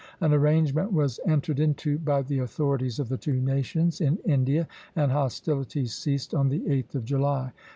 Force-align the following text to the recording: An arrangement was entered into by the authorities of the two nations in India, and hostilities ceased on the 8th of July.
An 0.19 0.33
arrangement 0.33 0.91
was 0.91 1.19
entered 1.27 1.59
into 1.59 1.99
by 1.99 2.23
the 2.23 2.39
authorities 2.39 2.97
of 2.97 3.07
the 3.07 3.19
two 3.19 3.39
nations 3.39 4.01
in 4.01 4.17
India, 4.25 4.67
and 4.95 5.11
hostilities 5.11 5.93
ceased 5.93 6.33
on 6.33 6.49
the 6.49 6.61
8th 6.61 6.95
of 6.95 7.05
July. 7.05 7.53